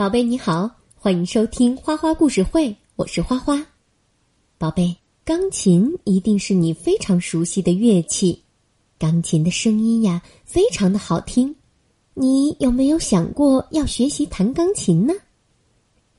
[0.00, 3.62] 宝贝你好，欢迎收听花花故事会，我是花花。
[4.56, 8.42] 宝贝，钢琴一定是你非常熟悉的乐器，
[8.98, 11.54] 钢琴的声音呀非常的好听。
[12.14, 15.12] 你有没有想过要学习弹钢琴呢？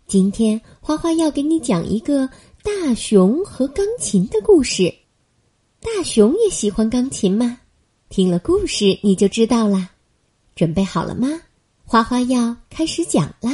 [0.06, 2.30] 今天花花要给你讲一个
[2.62, 4.94] 大熊和钢琴的故事。
[5.80, 7.58] 大熊也喜欢钢琴吗？
[8.10, 9.90] 听了故事你就知道啦。
[10.54, 11.28] 准备好了吗？
[11.84, 13.52] 花花要开始讲啦。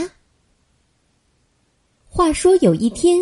[2.10, 3.20] 话说有一天，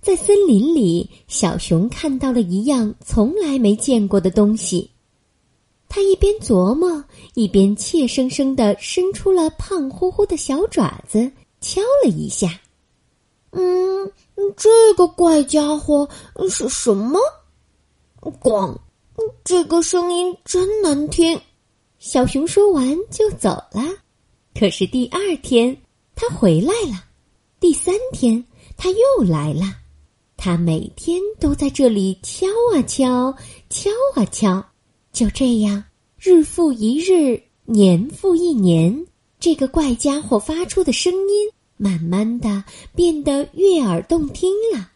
[0.00, 4.90] 在森林里，小熊看到了一样从来没见过的东西。
[5.88, 7.02] 他一边琢磨，
[7.34, 12.60] 一边怯生生的伸出了胖乎乎的小爪子，敲了一下。
[13.50, 14.12] 嗯，
[14.56, 16.08] 这个怪家伙
[16.48, 17.18] 是什么？
[18.20, 18.76] 咣！
[19.44, 21.40] 这个声音真难听。
[21.98, 23.82] 小熊说完就走了。
[24.54, 25.76] 可是第二天，
[26.14, 27.04] 他回来了。
[27.58, 28.44] 第三天，
[28.76, 29.62] 他又来了。
[30.36, 33.34] 他每天都在这里敲啊敲，
[33.70, 34.64] 敲啊敲。
[35.10, 35.82] 就这样，
[36.18, 39.06] 日复一日，年复一年，
[39.40, 42.62] 这个怪家伙发出的声音慢慢的
[42.94, 44.90] 变得悦耳动听了。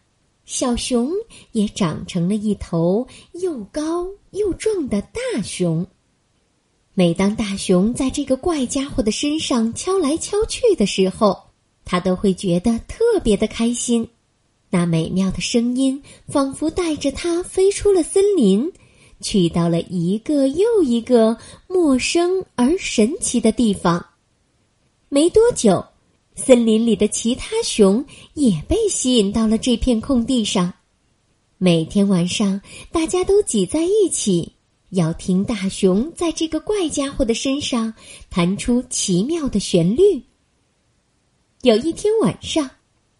[0.45, 1.11] 小熊
[1.53, 5.85] 也长成了一头又高又壮的大熊。
[6.93, 11.41] 每当大熊在这个怪家伙的身上敲来敲去的时候，
[11.91, 14.07] 他都会觉得特别的开心，
[14.69, 18.71] 那美妙的声音仿佛带着他飞出了森林，
[19.19, 24.05] 去到了一个又一个陌生而神奇的地方。
[25.09, 25.83] 没多久，
[26.33, 30.73] 森林里的其他熊也被吸引到了这片空地上。
[31.57, 32.61] 每天晚上，
[32.93, 34.53] 大家都挤在一起，
[34.91, 37.93] 要听大熊在这个怪家伙的身上
[38.29, 40.23] 弹出奇妙的旋律。
[41.63, 42.67] 有一天晚上，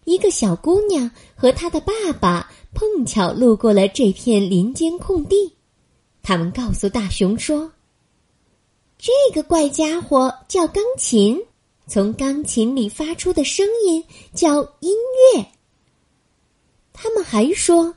[0.06, 5.54] 一个小姑娘和她的爸爸碰巧路过了这片林间空地，
[6.24, 7.72] 他们告诉大熊说
[8.98, 11.40] ：“这个怪家伙叫钢琴，
[11.86, 14.92] 从钢琴里发出的声音叫音
[15.36, 15.46] 乐。”
[16.94, 17.96] 他们还说：“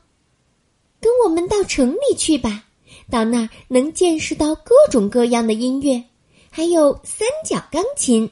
[1.01, 2.65] 跟我们到城里去吧，
[3.11, 6.05] 到那儿能见识到各种各样的音乐，
[6.51, 8.31] 还有三角钢琴。”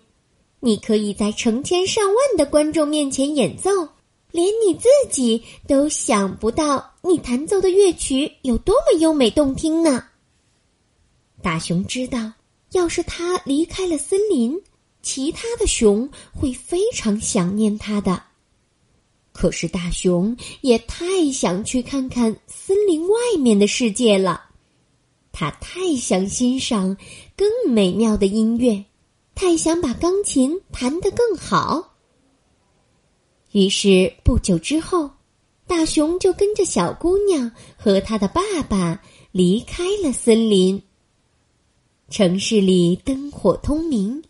[0.64, 3.68] 你可以在成千上万的观众面前演奏，
[4.30, 10.04] 连你自己都想不到你弹奏的乐曲有多么优美动听呢。
[11.42, 12.32] 大熊知道，
[12.70, 14.56] 要是他离开了森林，
[15.02, 18.22] 其他的熊会非常想念他的。
[19.32, 24.44] 可是大熊也太想去看看森林外面的世界了，
[25.32, 26.96] 他太想欣赏
[27.36, 28.84] 更美妙的音乐。
[29.34, 31.94] 太想把钢琴弹得更好，
[33.50, 35.10] 于是不久之后，
[35.66, 40.80] 大熊就跟着小姑娘和他的爸爸离开了森林。
[42.08, 44.22] 城市里灯火通明，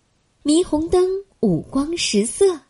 [0.45, 1.05] 霓虹灯
[1.41, 2.61] 五光十色，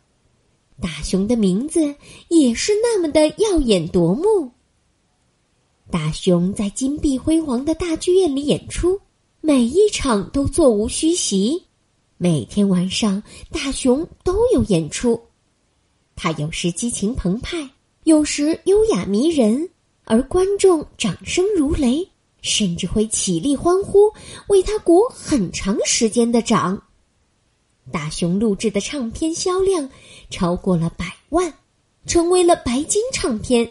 [0.81, 1.95] 大熊的名字
[2.29, 4.51] 也是那么的耀眼夺目。
[5.91, 8.99] 大熊在金碧辉煌的大剧院里演出，
[9.39, 11.63] 每一场都座无虚席。
[12.17, 15.21] 每天晚上，大熊都有演出。
[16.15, 17.69] 他有时激情澎湃，
[18.03, 19.69] 有时优雅迷人，
[20.05, 22.07] 而观众掌声如雷，
[22.41, 24.13] 甚至会起立欢呼，
[24.47, 26.81] 为他鼓很长时间的掌。
[27.91, 29.89] 大熊录制的唱片销量
[30.29, 31.53] 超过了百万，
[32.05, 33.69] 成为了白金唱片。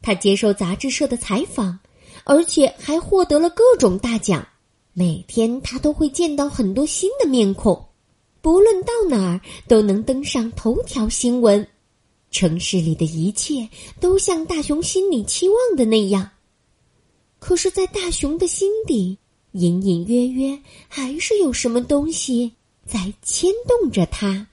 [0.00, 1.78] 他接受杂志社的采访，
[2.24, 4.46] 而且还获得了各种大奖。
[4.96, 7.84] 每天他都会见到很多新的面孔，
[8.40, 11.66] 不论到哪儿都能登上头条新闻。
[12.30, 13.68] 城市里的一切
[13.98, 16.30] 都像大熊心里期望的那样，
[17.40, 19.18] 可是，在大熊的心底，
[19.50, 20.56] 隐隐约约
[20.88, 22.52] 还是有什么东西
[22.86, 24.46] 在牵动着他。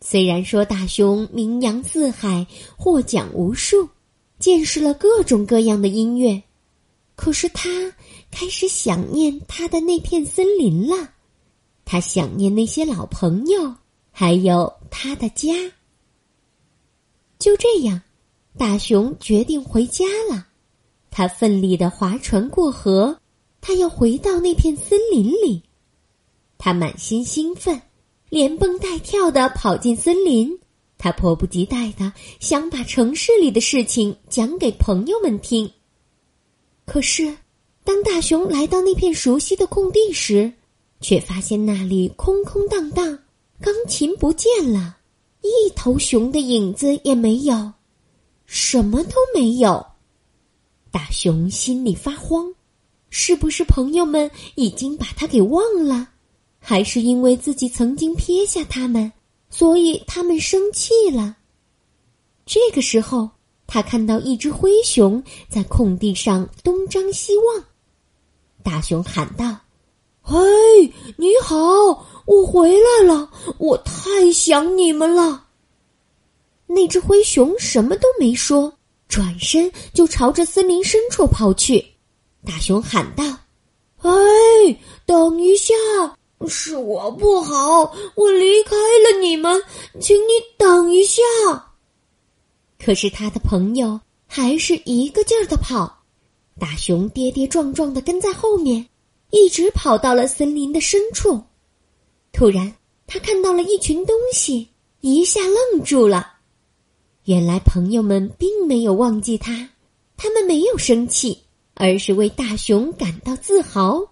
[0.00, 3.86] 虽然说大熊名扬四海，获奖无数，
[4.38, 6.42] 见识了各种各样的音乐，
[7.16, 7.68] 可是他。
[8.30, 11.10] 开始想念他的那片森林了，
[11.84, 13.74] 他想念那些老朋友，
[14.12, 15.52] 还有他的家。
[17.38, 18.00] 就这样，
[18.56, 20.46] 大熊决定回家了。
[21.10, 23.20] 他奋力的划船过河，
[23.60, 25.62] 他要回到那片森林里。
[26.56, 27.82] 他满心兴奋，
[28.28, 30.56] 连蹦带跳的跑进森林。
[30.98, 35.70] 他迫不及待的想把城市里的事情讲给朋友们听。
[36.86, 37.36] 可是。
[37.90, 40.52] 当大熊来到那片熟悉的空地时，
[41.00, 43.18] 却发现那里空空荡荡，
[43.60, 44.98] 钢琴不见了，
[45.42, 47.72] 一头熊的影子也没有，
[48.46, 49.84] 什么都没有。
[50.92, 52.54] 大熊心里发慌，
[53.08, 56.10] 是不是朋友们已经把他给忘了，
[56.60, 59.12] 还是因为自己曾经撇下他们，
[59.50, 61.38] 所以他们生气了？
[62.46, 63.28] 这个时候，
[63.66, 67.64] 他看到一只灰熊在空地上东张西望。
[68.62, 69.56] 大熊喊道
[70.22, 70.38] ：“嘿，
[71.16, 71.56] 你好，
[72.24, 75.44] 我回来了，我太想你们了。”
[76.66, 78.72] 那只灰熊什么都没说。
[79.08, 81.84] 转身就朝着森林深处跑去，
[82.46, 83.24] 大熊喊道
[84.02, 84.10] ：“哎，
[85.04, 85.74] 等一下，
[86.46, 89.60] 是我不好，我离开了你们，
[89.98, 91.20] 请你等一下。”
[92.78, 95.99] 可是他的朋友还是一个劲儿的跑，
[96.60, 98.86] 大熊跌跌撞撞的跟在后面，
[99.30, 101.42] 一直跑到了森林的深处。
[102.32, 102.72] 突然，
[103.06, 104.68] 他看到了一群东西，
[105.00, 106.34] 一下愣住了。
[107.24, 109.70] 原来朋友们并没有忘记他，
[110.16, 111.38] 他们没有生气，
[111.74, 114.06] 而是为大熊感到自豪。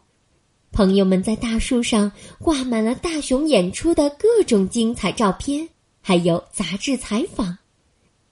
[0.72, 5.68] 朋友们在大树上挂满了大熊演出的各种精彩照片，
[6.00, 7.56] 还有杂志采访。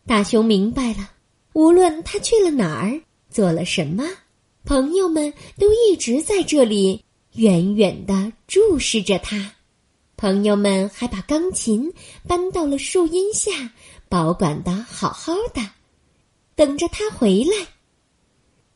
[0.06, 1.10] 大熊明白了，
[1.54, 3.00] 无论他去了哪儿，
[3.36, 4.02] 做了什么，
[4.64, 7.04] 朋友们都一直在这里
[7.34, 9.52] 远远的注视着他。
[10.16, 11.92] 朋友们还把钢琴
[12.26, 13.50] 搬到了树荫下。
[14.08, 15.60] 保管的好好的，
[16.54, 17.66] 等着他回来。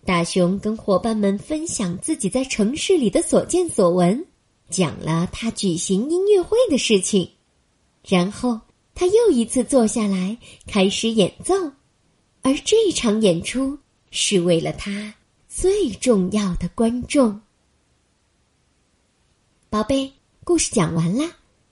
[0.05, 4.27] 大熊跟伙伴们分享自己在城市里的所见所闻，
[4.69, 7.31] 讲了他举行音乐会的事情，
[8.07, 8.61] 然后
[8.93, 10.37] 他又一次坐下来
[10.67, 11.55] 开始演奏，
[12.43, 13.79] 而这场演出
[14.11, 15.15] 是为了他
[15.49, 17.41] 最重要的观众。
[19.69, 20.13] 宝贝，
[20.43, 21.25] 故事讲完了，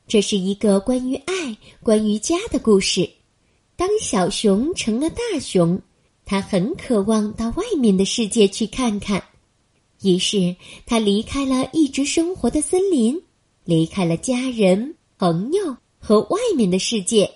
[0.07, 3.09] 这是一个关于爱、关于家的故事。
[3.75, 5.81] 当小熊成了大熊，
[6.25, 9.23] 他很渴望到外面的世界去看看。
[10.03, 10.55] 于是，
[10.87, 13.21] 他离开了一直生活的森林，
[13.65, 17.29] 离开了家人、朋友和外面的世界。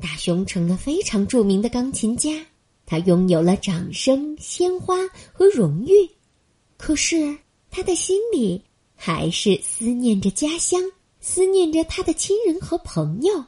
[0.00, 2.30] 大熊成了非常著名的钢琴家，
[2.90, 4.96] 他拥有了掌声、鲜花
[5.30, 5.92] 和荣誉。
[6.78, 7.36] 可是，
[7.68, 8.62] 他的心里
[8.94, 10.80] 还是思念着家乡，
[11.20, 13.44] 思念着他的亲人和朋友。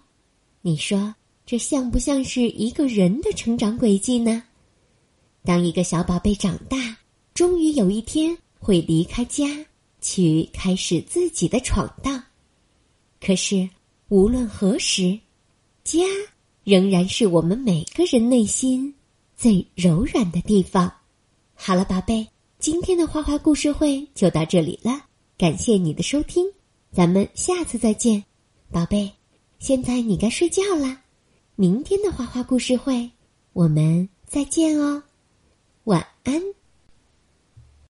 [0.61, 1.15] 你说？
[1.47, 4.43] 这像不像是一个人的成长轨迹呢？
[5.43, 6.99] 当一个小宝贝长大，
[7.33, 9.47] 终于有一天会离开家，
[10.03, 12.23] 去开始自己的闯荡。
[13.21, 13.67] 可是
[14.09, 15.19] 无论何时，
[15.83, 16.01] 家
[16.63, 18.95] 仍然是我们每个人内心
[19.41, 20.93] 最柔软的地方。
[21.55, 22.29] 好了，宝贝，
[22.59, 25.07] 今天的花花故事会就到这里了，
[25.39, 26.45] 感谢你的收听，
[26.93, 28.23] 咱们下次再见，
[28.71, 29.11] 宝贝。
[29.59, 31.01] 现在你该睡觉啦。
[31.57, 33.11] 明天的花花故事会，
[33.55, 35.03] 我们再见哦，
[35.85, 36.43] 晚安。